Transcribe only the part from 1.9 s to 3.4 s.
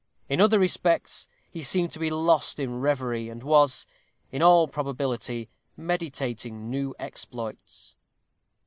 to be lost in reverie,